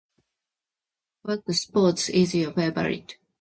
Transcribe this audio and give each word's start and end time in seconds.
What 1.21 1.43
sports 1.53 2.09
is 2.09 2.33
your 2.33 2.53
favorite? 2.53 3.17